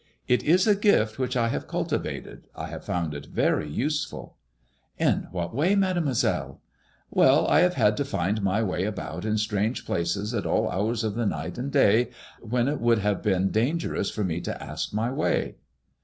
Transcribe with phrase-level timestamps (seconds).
[0.27, 2.47] It is a gift which I have cultivated.
[2.55, 4.35] I have found it ver> useful"
[4.97, 6.57] In what way, Mademoi seUe?"
[7.15, 11.13] WeU, I have had to find my way about in strange places at all hours of
[11.13, 12.09] the night and day,
[12.41, 15.57] when it would have been danger ous for me to ask my way."